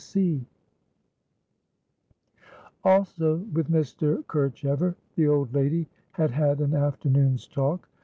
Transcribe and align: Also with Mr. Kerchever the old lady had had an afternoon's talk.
Also 2.83 3.35
with 3.53 3.69
Mr. 3.69 4.23
Kerchever 4.25 4.95
the 5.15 5.27
old 5.27 5.53
lady 5.53 5.85
had 6.13 6.31
had 6.31 6.59
an 6.59 6.73
afternoon's 6.73 7.45
talk. 7.45 7.87